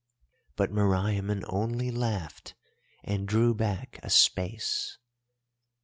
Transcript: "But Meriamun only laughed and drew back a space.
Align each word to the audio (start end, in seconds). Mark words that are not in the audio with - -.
"But 0.55 0.71
Meriamun 0.71 1.43
only 1.47 1.91
laughed 1.91 2.55
and 3.03 3.27
drew 3.27 3.53
back 3.53 3.99
a 4.01 4.09
space. 4.09 4.97